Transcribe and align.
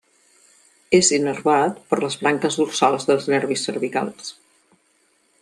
És 0.99 1.11
innervat 1.17 1.77
per 1.91 1.99
les 2.05 2.17
branques 2.23 2.59
dorsals 2.63 3.07
dels 3.11 3.29
nervis 3.35 3.67
cervicals. 3.71 4.35